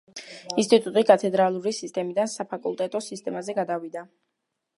ინსტიტუტი 0.61 1.03
კათედრალური 1.09 1.73
სისტემიდან 1.81 2.33
საფაკულტეტო 2.37 3.03
სისტემაზე 3.11 3.61
გადავიდა. 3.61 4.09